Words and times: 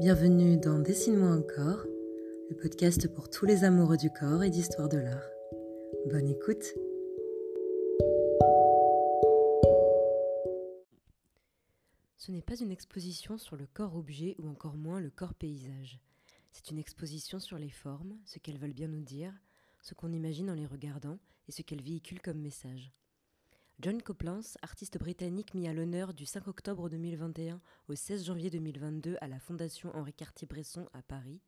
Bienvenue 0.00 0.56
dans 0.56 0.80
Dessine-moi 0.80 1.28
un 1.28 1.42
corps, 1.42 1.86
le 2.50 2.56
podcast 2.56 3.06
pour 3.14 3.30
tous 3.30 3.46
les 3.46 3.62
amoureux 3.62 3.96
du 3.96 4.10
corps 4.10 4.42
et 4.42 4.50
d'histoire 4.50 4.88
de 4.88 4.98
l'art. 4.98 5.30
Bonne 6.10 6.28
écoute 6.28 6.64
Ce 12.16 12.32
n'est 12.32 12.42
pas 12.42 12.56
une 12.56 12.72
exposition 12.72 13.38
sur 13.38 13.56
le 13.56 13.66
corps-objet 13.72 14.34
ou 14.38 14.48
encore 14.48 14.76
moins 14.76 15.00
le 15.00 15.10
corps-paysage. 15.10 16.00
C'est 16.50 16.70
une 16.70 16.78
exposition 16.78 17.38
sur 17.38 17.58
les 17.58 17.70
formes, 17.70 18.16
ce 18.24 18.40
qu'elles 18.40 18.58
veulent 18.58 18.72
bien 18.72 18.88
nous 18.88 19.02
dire, 19.02 19.32
ce 19.80 19.94
qu'on 19.94 20.12
imagine 20.12 20.50
en 20.50 20.54
les 20.54 20.66
regardant 20.66 21.18
et 21.48 21.52
ce 21.52 21.62
qu'elles 21.62 21.82
véhiculent 21.82 22.22
comme 22.22 22.40
message. 22.40 22.92
John 23.80 24.00
Coplans, 24.00 24.56
artiste 24.62 24.98
britannique 24.98 25.52
mis 25.52 25.66
à 25.66 25.74
l'honneur 25.74 26.14
du 26.14 26.26
5 26.26 26.46
octobre 26.46 26.88
2021 26.88 27.60
au 27.88 27.94
16 27.94 28.24
janvier 28.24 28.48
2022 28.48 29.16
à 29.20 29.26
la 29.26 29.40
Fondation 29.40 29.94
Henri 29.96 30.14
Cartier-Bresson 30.14 30.88
à 30.92 31.02
Paris, 31.02 31.40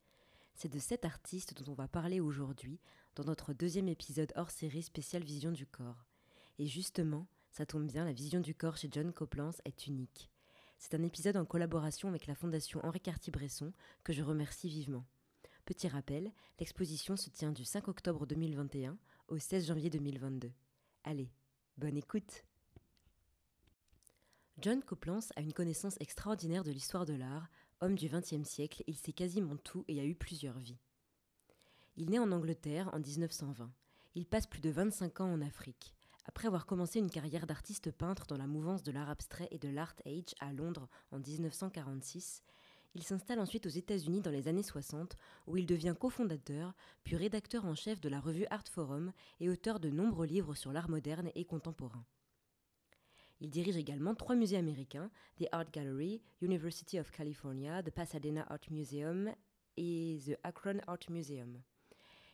c'est 0.54 0.68
de 0.68 0.78
cet 0.80 1.04
artiste 1.04 1.54
dont 1.54 1.72
on 1.72 1.74
va 1.74 1.86
parler 1.86 2.20
aujourd'hui 2.20 2.80
dans 3.14 3.24
notre 3.24 3.52
deuxième 3.52 3.88
épisode 3.88 4.32
hors 4.34 4.50
série 4.50 4.82
spéciale 4.82 5.22
Vision 5.22 5.52
du 5.52 5.66
corps. 5.66 6.04
Et 6.58 6.66
justement, 6.66 7.28
ça 7.52 7.64
tombe 7.64 7.86
bien, 7.86 8.04
la 8.04 8.12
vision 8.12 8.40
du 8.40 8.54
corps 8.54 8.76
chez 8.76 8.88
John 8.90 9.12
Coplans 9.12 9.54
est 9.64 9.86
unique. 9.86 10.28
C'est 10.78 10.94
un 10.94 11.04
épisode 11.04 11.36
en 11.36 11.44
collaboration 11.44 12.08
avec 12.08 12.26
la 12.26 12.34
Fondation 12.34 12.80
Henri 12.84 13.00
Cartier-Bresson 13.00 13.72
que 14.02 14.12
je 14.12 14.22
remercie 14.22 14.68
vivement. 14.68 15.06
Petit 15.64 15.88
rappel, 15.88 16.32
l'exposition 16.58 17.16
se 17.16 17.30
tient 17.30 17.52
du 17.52 17.64
5 17.64 17.86
octobre 17.86 18.26
2021 18.26 18.98
au 19.28 19.38
16 19.38 19.68
janvier 19.68 19.90
2022. 19.90 20.52
Allez, 21.04 21.30
Bonne 21.78 21.98
écoute 21.98 22.42
John 24.58 24.82
Coplans 24.82 25.28
a 25.36 25.42
une 25.42 25.52
connaissance 25.52 25.96
extraordinaire 26.00 26.64
de 26.64 26.70
l'histoire 26.70 27.04
de 27.04 27.12
l'art. 27.12 27.50
Homme 27.82 27.96
du 27.96 28.08
XXe 28.08 28.48
siècle, 28.48 28.82
il 28.86 28.96
sait 28.96 29.12
quasiment 29.12 29.58
tout 29.58 29.84
et 29.86 30.00
a 30.00 30.04
eu 30.06 30.14
plusieurs 30.14 30.58
vies. 30.58 30.78
Il 31.96 32.08
naît 32.08 32.18
en 32.18 32.32
Angleterre 32.32 32.88
en 32.94 32.98
1920. 32.98 33.70
Il 34.14 34.24
passe 34.24 34.46
plus 34.46 34.62
de 34.62 34.70
25 34.70 35.20
ans 35.20 35.30
en 35.30 35.42
Afrique. 35.42 35.94
Après 36.24 36.46
avoir 36.46 36.64
commencé 36.64 36.98
une 36.98 37.10
carrière 37.10 37.46
d'artiste 37.46 37.90
peintre 37.90 38.26
dans 38.26 38.38
la 38.38 38.46
mouvance 38.46 38.82
de 38.82 38.92
l'art 38.92 39.10
abstrait 39.10 39.48
et 39.50 39.58
de 39.58 39.68
l'art 39.68 39.96
age 40.06 40.34
à 40.40 40.54
Londres 40.54 40.88
en 41.10 41.18
1946, 41.18 42.42
il 42.94 43.02
s'installe 43.02 43.40
ensuite 43.40 43.66
aux 43.66 43.70
États-Unis 43.70 44.20
dans 44.20 44.30
les 44.30 44.48
années 44.48 44.62
60, 44.62 45.16
où 45.46 45.56
il 45.56 45.66
devient 45.66 45.94
cofondateur, 45.98 46.74
puis 47.04 47.16
rédacteur 47.16 47.66
en 47.66 47.74
chef 47.74 48.00
de 48.00 48.08
la 48.08 48.20
revue 48.20 48.46
Art 48.50 48.66
Forum 48.70 49.12
et 49.40 49.48
auteur 49.48 49.80
de 49.80 49.90
nombreux 49.90 50.26
livres 50.26 50.54
sur 50.54 50.72
l'art 50.72 50.88
moderne 50.88 51.30
et 51.34 51.44
contemporain. 51.44 52.04
Il 53.40 53.50
dirige 53.50 53.76
également 53.76 54.14
trois 54.14 54.34
musées 54.34 54.56
américains, 54.56 55.10
The 55.38 55.46
Art 55.52 55.70
Gallery, 55.70 56.22
University 56.40 56.98
of 56.98 57.10
California, 57.10 57.82
The 57.82 57.90
Pasadena 57.90 58.46
Art 58.48 58.70
Museum 58.70 59.30
et 59.76 60.18
The 60.24 60.38
Akron 60.42 60.78
Art 60.86 61.10
Museum. 61.10 61.60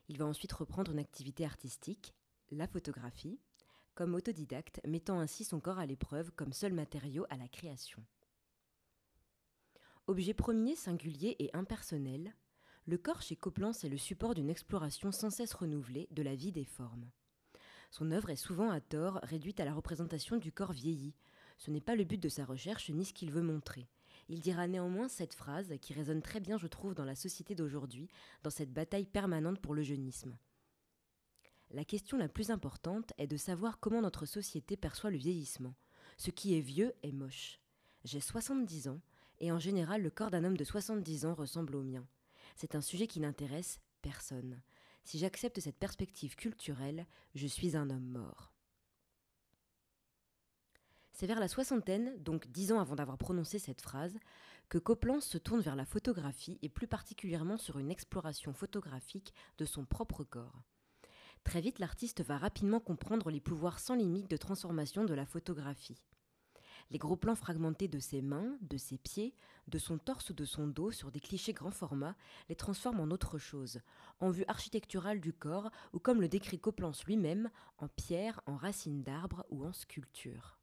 Il 0.08 0.18
va 0.18 0.26
ensuite 0.26 0.52
reprendre 0.52 0.92
une 0.92 1.00
activité 1.00 1.44
artistique, 1.44 2.14
la 2.50 2.68
photographie, 2.68 3.40
comme 3.94 4.14
autodidacte, 4.14 4.80
mettant 4.86 5.18
ainsi 5.18 5.44
son 5.44 5.60
corps 5.60 5.78
à 5.78 5.86
l'épreuve 5.86 6.30
comme 6.32 6.52
seul 6.52 6.72
matériau 6.72 7.26
à 7.30 7.36
la 7.36 7.48
création. 7.48 8.04
Objet 10.08 10.34
premier, 10.34 10.74
singulier 10.74 11.36
et 11.38 11.50
impersonnel, 11.54 12.34
le 12.86 12.98
corps 12.98 13.22
chez 13.22 13.36
Coplans 13.36 13.70
est 13.84 13.88
le 13.88 13.96
support 13.96 14.34
d'une 14.34 14.50
exploration 14.50 15.12
sans 15.12 15.30
cesse 15.30 15.54
renouvelée 15.54 16.08
de 16.10 16.22
la 16.22 16.34
vie 16.34 16.50
des 16.50 16.64
formes. 16.64 17.08
Son 17.92 18.10
œuvre 18.10 18.30
est 18.30 18.36
souvent 18.36 18.70
à 18.70 18.80
tort 18.80 19.20
réduite 19.22 19.60
à 19.60 19.64
la 19.64 19.72
représentation 19.72 20.38
du 20.38 20.50
corps 20.50 20.72
vieilli. 20.72 21.14
Ce 21.56 21.70
n'est 21.70 21.80
pas 21.80 21.94
le 21.94 22.02
but 22.02 22.20
de 22.20 22.28
sa 22.28 22.44
recherche 22.44 22.90
ni 22.90 23.04
ce 23.04 23.12
qu'il 23.12 23.30
veut 23.30 23.42
montrer. 23.42 23.86
Il 24.28 24.40
dira 24.40 24.66
néanmoins 24.66 25.06
cette 25.06 25.34
phrase 25.34 25.72
qui 25.80 25.92
résonne 25.92 26.20
très 26.22 26.40
bien, 26.40 26.58
je 26.58 26.66
trouve, 26.66 26.94
dans 26.94 27.04
la 27.04 27.14
société 27.14 27.54
d'aujourd'hui, 27.54 28.08
dans 28.42 28.50
cette 28.50 28.72
bataille 28.72 29.06
permanente 29.06 29.60
pour 29.60 29.74
le 29.74 29.84
jeunisme. 29.84 30.36
La 31.70 31.84
question 31.84 32.18
la 32.18 32.28
plus 32.28 32.50
importante 32.50 33.12
est 33.18 33.28
de 33.28 33.36
savoir 33.36 33.78
comment 33.78 34.02
notre 34.02 34.26
société 34.26 34.76
perçoit 34.76 35.10
le 35.10 35.16
vieillissement. 35.16 35.76
Ce 36.16 36.32
qui 36.32 36.58
est 36.58 36.60
vieux 36.60 36.92
est 37.04 37.12
moche. 37.12 37.60
J'ai 38.04 38.20
70 38.20 38.88
ans, 38.88 39.00
et 39.42 39.52
en 39.52 39.58
général 39.58 40.00
le 40.02 40.10
corps 40.10 40.30
d'un 40.30 40.44
homme 40.44 40.56
de 40.56 40.64
70 40.64 41.26
ans 41.26 41.34
ressemble 41.34 41.76
au 41.76 41.82
mien. 41.82 42.06
C'est 42.56 42.74
un 42.74 42.80
sujet 42.80 43.06
qui 43.06 43.20
n'intéresse 43.20 43.80
personne. 44.00 44.62
Si 45.04 45.18
j'accepte 45.18 45.60
cette 45.60 45.78
perspective 45.78 46.36
culturelle, 46.36 47.06
je 47.34 47.46
suis 47.46 47.76
un 47.76 47.90
homme 47.90 48.06
mort. 48.06 48.52
C'est 51.12 51.26
vers 51.26 51.40
la 51.40 51.48
soixantaine, 51.48 52.16
donc 52.22 52.48
dix 52.48 52.72
ans 52.72 52.80
avant 52.80 52.94
d'avoir 52.94 53.18
prononcé 53.18 53.58
cette 53.58 53.82
phrase, 53.82 54.18
que 54.68 54.78
Copland 54.78 55.20
se 55.20 55.38
tourne 55.38 55.60
vers 55.60 55.76
la 55.76 55.84
photographie 55.84 56.58
et 56.62 56.68
plus 56.68 56.86
particulièrement 56.86 57.58
sur 57.58 57.78
une 57.78 57.90
exploration 57.90 58.54
photographique 58.54 59.34
de 59.58 59.64
son 59.64 59.84
propre 59.84 60.24
corps. 60.24 60.62
Très 61.44 61.60
vite, 61.60 61.80
l'artiste 61.80 62.22
va 62.22 62.38
rapidement 62.38 62.80
comprendre 62.80 63.30
les 63.30 63.40
pouvoirs 63.40 63.80
sans 63.80 63.96
limite 63.96 64.30
de 64.30 64.36
transformation 64.36 65.04
de 65.04 65.14
la 65.14 65.26
photographie. 65.26 66.00
Les 66.92 66.98
gros 66.98 67.16
plans 67.16 67.34
fragmentés 67.34 67.88
de 67.88 67.98
ses 67.98 68.20
mains, 68.20 68.58
de 68.60 68.76
ses 68.76 68.98
pieds, 68.98 69.34
de 69.66 69.78
son 69.78 69.96
torse 69.96 70.28
ou 70.28 70.34
de 70.34 70.44
son 70.44 70.68
dos 70.68 70.90
sur 70.90 71.10
des 71.10 71.20
clichés 71.20 71.54
grand 71.54 71.70
format 71.70 72.14
les 72.50 72.54
transforment 72.54 73.00
en 73.00 73.10
autre 73.10 73.38
chose, 73.38 73.80
en 74.20 74.28
vue 74.28 74.44
architecturale 74.46 75.18
du 75.18 75.32
corps 75.32 75.70
ou 75.94 75.98
comme 75.98 76.20
le 76.20 76.28
décrit 76.28 76.58
Coplans 76.58 76.92
lui-même, 77.06 77.48
en 77.78 77.88
pierre, 77.88 78.42
en 78.44 78.56
racines 78.56 79.02
d'arbres 79.02 79.46
ou 79.48 79.64
en 79.64 79.72
sculpture. 79.72 80.58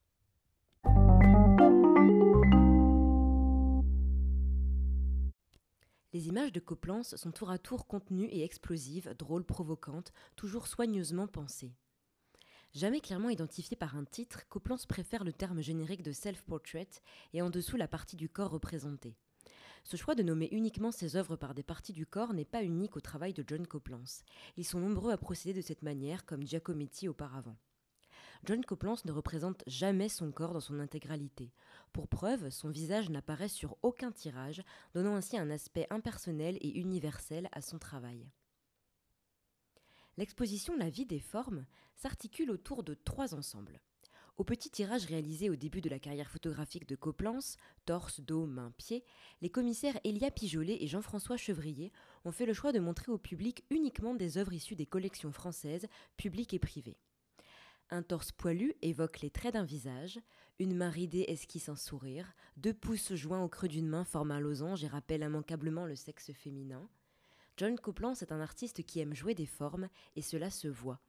Les 6.13 6.27
images 6.27 6.53
de 6.53 6.59
Coplans 6.59 7.01
sont 7.01 7.31
tour 7.31 7.49
à 7.49 7.57
tour 7.57 7.87
contenues 7.87 8.29
et 8.29 8.43
explosives, 8.43 9.15
drôles, 9.17 9.45
provocantes, 9.45 10.13
toujours 10.35 10.67
soigneusement 10.67 11.25
pensées. 11.25 11.73
Jamais 12.73 13.01
clairement 13.01 13.29
identifié 13.29 13.75
par 13.75 13.95
un 13.97 14.05
titre, 14.05 14.47
Coplans 14.47 14.77
préfère 14.87 15.23
le 15.23 15.33
terme 15.33 15.61
générique 15.61 16.03
de 16.03 16.11
self-portrait 16.11 16.89
et 17.33 17.41
en 17.41 17.49
dessous 17.49 17.77
la 17.77 17.87
partie 17.87 18.15
du 18.15 18.29
corps 18.29 18.51
représentée. 18.51 19.15
Ce 19.83 19.97
choix 19.97 20.13
de 20.13 20.21
nommer 20.21 20.49
uniquement 20.51 20.91
ses 20.91 21.15
œuvres 21.15 21.35
par 21.35 21.55
des 21.55 21.63
parties 21.63 21.93
du 21.93 22.05
corps 22.05 22.33
n'est 22.33 22.45
pas 22.45 22.63
unique 22.63 22.95
au 22.95 23.01
travail 23.01 23.33
de 23.33 23.43
John 23.47 23.65
Coplans. 23.65 24.23
Ils 24.55 24.65
sont 24.65 24.79
nombreux 24.79 25.11
à 25.11 25.17
procéder 25.17 25.59
de 25.59 25.65
cette 25.65 25.81
manière, 25.81 26.25
comme 26.25 26.45
Giacometti 26.45 27.07
auparavant. 27.07 27.57
John 28.45 28.63
Coplans 28.63 28.97
ne 29.03 29.11
représente 29.11 29.63
jamais 29.67 30.07
son 30.07 30.31
corps 30.31 30.53
dans 30.53 30.59
son 30.59 30.79
intégralité. 30.79 31.51
Pour 31.91 32.07
preuve, 32.07 32.49
son 32.51 32.69
visage 32.69 33.09
n'apparaît 33.09 33.49
sur 33.49 33.77
aucun 33.81 34.11
tirage, 34.11 34.61
donnant 34.93 35.15
ainsi 35.15 35.37
un 35.37 35.49
aspect 35.49 35.87
impersonnel 35.89 36.57
et 36.61 36.79
universel 36.79 37.49
à 37.51 37.61
son 37.61 37.79
travail. 37.79 38.27
L'exposition 40.19 40.75
La 40.75 40.89
vie 40.89 41.05
des 41.05 41.21
formes 41.21 41.65
s'articule 41.95 42.51
autour 42.51 42.83
de 42.83 42.93
trois 42.93 43.33
ensembles. 43.33 43.79
Au 44.37 44.43
petit 44.43 44.69
tirage 44.69 45.05
réalisé 45.05 45.49
au 45.49 45.55
début 45.55 45.79
de 45.79 45.87
la 45.87 45.97
carrière 45.97 46.29
photographique 46.29 46.85
de 46.89 46.97
Coplans, 46.97 47.55
torse, 47.85 48.19
dos, 48.19 48.45
main, 48.45 48.73
pied, 48.75 49.05
les 49.39 49.49
commissaires 49.49 49.97
Elia 50.03 50.29
Pijolet 50.29 50.83
et 50.83 50.87
Jean-François 50.87 51.37
Chevrier 51.37 51.93
ont 52.25 52.33
fait 52.33 52.45
le 52.45 52.51
choix 52.51 52.73
de 52.73 52.81
montrer 52.81 53.13
au 53.13 53.17
public 53.17 53.63
uniquement 53.69 54.13
des 54.13 54.37
œuvres 54.37 54.51
issues 54.51 54.75
des 54.75 54.85
collections 54.85 55.31
françaises, 55.31 55.87
publiques 56.17 56.53
et 56.53 56.59
privées. 56.59 56.97
Un 57.89 58.03
torse 58.03 58.33
poilu 58.33 58.73
évoque 58.81 59.21
les 59.21 59.29
traits 59.29 59.53
d'un 59.53 59.63
visage, 59.63 60.19
une 60.59 60.75
main 60.75 60.89
ridée 60.89 61.23
esquisse 61.29 61.69
un 61.69 61.77
sourire, 61.77 62.33
deux 62.57 62.73
pouces 62.73 63.13
joints 63.13 63.41
au 63.41 63.47
creux 63.47 63.69
d'une 63.69 63.87
main 63.87 64.03
forment 64.03 64.31
un 64.31 64.41
losange 64.41 64.83
et 64.83 64.87
rappellent 64.87 65.23
immanquablement 65.23 65.85
le 65.85 65.95
sexe 65.95 66.33
féminin. 66.33 66.89
John 67.59 67.77
Coplans 67.77 68.13
est 68.13 68.31
un 68.31 68.39
artiste 68.39 68.83
qui 68.83 69.01
aime 69.01 69.13
jouer 69.13 69.35
des 69.35 69.45
formes 69.45 69.89
et 70.15 70.21
cela 70.21 70.49
se 70.49 70.69
voit. 70.69 71.01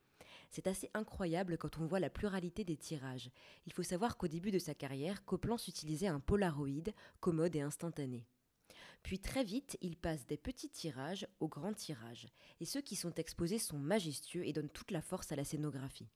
C'est 0.51 0.67
assez 0.67 0.91
incroyable 0.95 1.57
quand 1.57 1.79
on 1.79 1.87
voit 1.87 2.01
la 2.01 2.11
pluralité 2.11 2.65
des 2.65 2.77
tirages. 2.77 3.31
Il 3.67 3.73
faut 3.73 3.85
savoir 3.85 4.17
qu'au 4.17 4.27
début 4.27 4.51
de 4.51 4.59
sa 4.59 4.75
carrière, 4.75 5.25
Coplans 5.25 5.65
utilisait 5.69 6.09
un 6.09 6.19
Polaroid, 6.19 6.93
commode 7.21 7.55
et 7.55 7.61
instantané. 7.61 8.27
Puis 9.05 9.21
très 9.21 9.45
vite, 9.45 9.79
il 9.81 9.97
passe 9.97 10.27
des 10.27 10.37
petits 10.37 10.71
tirages 10.71 11.29
aux 11.39 11.47
grands 11.47 11.73
tirages, 11.73 12.27
et 12.59 12.65
ceux 12.65 12.81
qui 12.81 12.97
sont 12.97 13.15
exposés 13.15 13.61
sont 13.61 13.79
majestueux 13.79 14.45
et 14.45 14.53
donnent 14.53 14.71
toute 14.71 14.91
la 14.91 15.03
force 15.03 15.31
à 15.31 15.37
la 15.37 15.45
scénographie. 15.45 16.09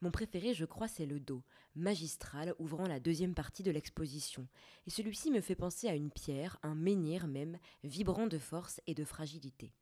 Mon 0.00 0.10
préféré, 0.10 0.54
je 0.54 0.64
crois, 0.64 0.88
c'est 0.88 1.06
le 1.06 1.20
dos, 1.20 1.42
magistral, 1.74 2.54
ouvrant 2.58 2.86
la 2.86 3.00
deuxième 3.00 3.34
partie 3.34 3.62
de 3.62 3.70
l'exposition. 3.70 4.46
Et 4.86 4.90
celui-ci 4.90 5.30
me 5.30 5.40
fait 5.40 5.54
penser 5.54 5.88
à 5.88 5.94
une 5.94 6.10
pierre, 6.10 6.58
un 6.62 6.74
menhir 6.74 7.26
même, 7.26 7.58
vibrant 7.84 8.26
de 8.26 8.38
force 8.38 8.80
et 8.86 8.94
de 8.94 9.04
fragilité. 9.04 9.72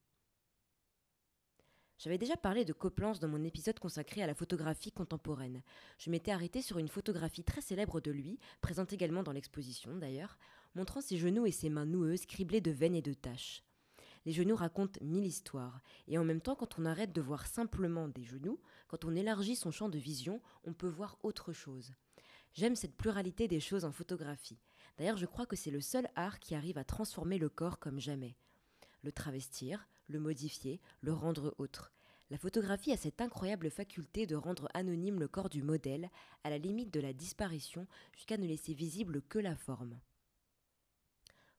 J'avais 1.98 2.18
déjà 2.18 2.36
parlé 2.36 2.66
de 2.66 2.74
Coplans 2.74 3.14
dans 3.14 3.28
mon 3.28 3.42
épisode 3.42 3.78
consacré 3.78 4.22
à 4.22 4.26
la 4.26 4.34
photographie 4.34 4.92
contemporaine. 4.92 5.62
Je 5.98 6.10
m'étais 6.10 6.30
arrêté 6.30 6.60
sur 6.60 6.78
une 6.78 6.88
photographie 6.88 7.42
très 7.42 7.62
célèbre 7.62 8.02
de 8.02 8.10
lui, 8.10 8.38
présente 8.60 8.92
également 8.92 9.22
dans 9.22 9.32
l'exposition 9.32 9.96
d'ailleurs, 9.96 10.36
montrant 10.74 11.00
ses 11.00 11.16
genoux 11.16 11.46
et 11.46 11.52
ses 11.52 11.70
mains 11.70 11.86
noueuses 11.86 12.26
criblées 12.26 12.60
de 12.60 12.70
veines 12.70 12.94
et 12.94 13.02
de 13.02 13.14
taches. 13.14 13.62
Les 14.26 14.32
genoux 14.32 14.56
racontent 14.56 14.98
mille 15.02 15.24
histoires, 15.24 15.80
et 16.08 16.18
en 16.18 16.24
même 16.24 16.40
temps, 16.40 16.56
quand 16.56 16.80
on 16.80 16.84
arrête 16.84 17.12
de 17.12 17.20
voir 17.20 17.46
simplement 17.46 18.08
des 18.08 18.24
genoux, 18.24 18.60
quand 18.88 19.04
on 19.04 19.14
élargit 19.14 19.54
son 19.54 19.70
champ 19.70 19.88
de 19.88 19.98
vision, 19.98 20.42
on 20.64 20.72
peut 20.72 20.88
voir 20.88 21.16
autre 21.22 21.52
chose. 21.52 21.92
J'aime 22.52 22.74
cette 22.74 22.96
pluralité 22.96 23.46
des 23.46 23.60
choses 23.60 23.84
en 23.84 23.92
photographie. 23.92 24.58
D'ailleurs, 24.98 25.16
je 25.16 25.26
crois 25.26 25.46
que 25.46 25.54
c'est 25.54 25.70
le 25.70 25.80
seul 25.80 26.08
art 26.16 26.40
qui 26.40 26.56
arrive 26.56 26.76
à 26.76 26.84
transformer 26.84 27.38
le 27.38 27.48
corps 27.48 27.78
comme 27.78 28.00
jamais. 28.00 28.34
Le 29.04 29.12
travestir, 29.12 29.86
le 30.08 30.18
modifier, 30.18 30.80
le 31.02 31.12
rendre 31.12 31.54
autre. 31.58 31.92
La 32.30 32.38
photographie 32.38 32.90
a 32.90 32.96
cette 32.96 33.20
incroyable 33.20 33.70
faculté 33.70 34.26
de 34.26 34.34
rendre 34.34 34.68
anonyme 34.74 35.20
le 35.20 35.28
corps 35.28 35.50
du 35.50 35.62
modèle, 35.62 36.10
à 36.42 36.50
la 36.50 36.58
limite 36.58 36.92
de 36.92 36.98
la 36.98 37.12
disparition, 37.12 37.86
jusqu'à 38.12 38.38
ne 38.38 38.46
laisser 38.46 38.74
visible 38.74 39.22
que 39.22 39.38
la 39.38 39.54
forme. 39.54 40.00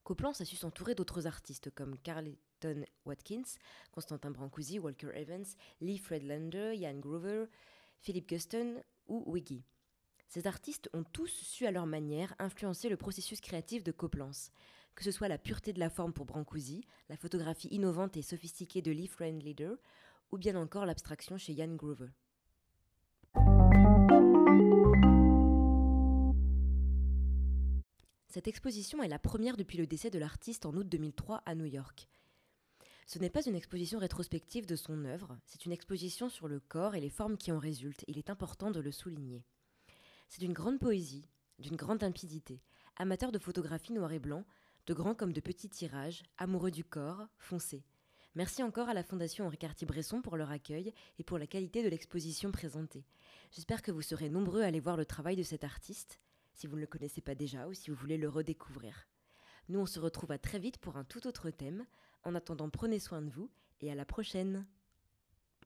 Coplance 0.07 0.39
a 0.39 0.45
su 0.45 0.56
s'entourer 0.56 0.95
d'autres 0.95 1.27
artistes 1.27 1.69
comme 1.71 1.98
Carleton 1.98 2.86
Watkins, 3.04 3.57
Constantin 3.92 4.31
Brancusi, 4.31 4.80
Walker 4.80 5.12
Evans, 5.13 5.44
Lee 5.81 5.98
Fredlander, 5.98 6.77
Ian 6.77 6.98
Grover, 7.00 7.48
Philip 8.00 8.25
Guston 8.25 8.81
ou 9.09 9.25
Wiggy. 9.30 9.65
Ces 10.30 10.48
artistes 10.48 10.89
ont 10.94 11.04
tous 11.04 11.27
su 11.27 11.65
à 11.65 11.71
leur 11.71 11.86
manière 11.88 12.33
influencer 12.39 12.88
le 12.88 12.95
processus 12.95 13.42
créatif 13.42 13.83
de 13.83 13.92
Coplance, 13.92 14.54
que 14.95 15.04
ce 15.04 15.12
soit 15.12 15.27
la 15.27 15.38
pureté 15.38 15.74
de 15.74 15.80
la 15.80 15.89
forme 15.89 16.13
pour 16.13 16.25
Brancusi, 16.25 16.86
la 17.10 17.18
photographie 17.18 17.68
innovante 17.71 18.15
et 18.15 18.21
sophistiquée 18.21 18.81
de 18.81 18.92
Lee 18.92 19.07
Friedlander, 19.07 19.75
ou 20.31 20.38
bien 20.38 20.56
encore 20.56 20.86
l'abstraction 20.86 21.38
chez 21.38 21.53
Jan 21.53 21.75
Grover. 21.75 22.12
Cette 28.38 28.50
exposition 28.50 29.01
est 29.01 29.07
la 29.07 29.18
première 29.18 29.57
depuis 29.57 29.80
le 29.80 29.88
décès 29.88 30.12
de 30.12 30.19
l'artiste 30.19 30.68
en 30.68 30.75
août 30.75 30.88
2003 30.88 31.42
à 31.48 31.56
New 31.56 31.66
York. 31.66 32.07
Ce 33.07 33.18
n'est 33.18 33.31
pas 33.31 33.44
une 33.44 33.56
exposition 33.56 33.98
rétrospective 33.98 34.68
de 34.68 34.75
son 34.75 35.06
œuvre, 35.06 35.39
c'est 35.48 35.66
une 35.66 35.72
exposition 35.72 36.30
sur 36.30 36.48
le 36.48 36.60
corps 36.60 36.94
et 36.94 37.01
les 37.01 37.10
formes 37.10 37.36
qui 37.36 37.51
en 37.51 37.57
résultent, 37.57 38.06
il 38.07 38.19
est 38.19 38.30
important 38.30 38.69
de 38.69 38.80
le 38.80 38.92
souligner. 38.92 39.44
C'est 40.30 40.42
d'une 40.42 40.54
grande 40.54 40.78
poésie, 40.78 41.28
d'une 41.57 41.75
grande 41.75 42.04
limpidité, 42.04 42.62
amateur 42.98 43.31
de 43.31 43.39
photographie 43.39 43.94
noir 43.94 44.12
et 44.12 44.19
blanc, 44.19 44.45
de 44.86 44.94
grands 44.94 45.16
comme 45.16 45.34
de 45.34 45.42
petits 45.42 45.69
tirages, 45.69 46.22
amoureux 46.38 46.69
du 46.69 46.84
corps, 46.84 47.25
foncé. 47.39 47.84
Merci 48.36 48.62
encore 48.62 48.88
à 48.88 48.94
la 48.94 49.04
Fondation 49.04 49.48
Henri 49.48 49.57
Cartier-Bresson 49.57 50.22
pour 50.22 50.38
leur 50.38 50.51
accueil 50.51 50.94
et 51.18 51.24
pour 51.24 51.39
la 51.39 51.48
qualité 51.48 51.81
de 51.81 51.89
l'exposition 51.89 52.51
présentée. 52.51 53.04
J'espère 53.50 53.81
que 53.81 53.92
vous 53.92 54.04
serez 54.04 54.30
nombreux 54.30 54.62
à 54.62 54.68
aller 54.68 54.80
voir 54.80 54.95
le 54.95 55.07
travail 55.07 55.36
de 55.36 55.42
cet 55.42 55.63
artiste, 55.63 56.19
si 56.57 56.65
vous 56.65 56.75
ne 56.75 56.81
le 56.81 56.88
connaissez 56.88 57.21
pas 57.21 57.36
déjà 57.36 57.68
ou 57.68 57.74
si 57.74 57.92
vous 57.92 57.95
voulez 57.95 58.18
le 58.18 58.30
redécouvrir. 58.30 59.07
Nous, 59.69 59.80
on 59.80 59.86
se 59.86 60.00
retrouve 60.00 60.31
à 60.31 60.39
très 60.39 60.57
vite 60.57 60.80
pour 60.80 60.98
un 60.98 61.04
tout 61.04 61.27
autre 61.27 61.51
thème. 61.51 61.86
En 62.24 62.33
attendant, 62.33 62.69
prenez 62.69 63.00
soin 63.00 63.21
de 63.21 63.30
vous 63.30 63.51
et 63.80 63.92
à 63.92 63.95
la 63.95 64.06
prochaine! 64.06 64.65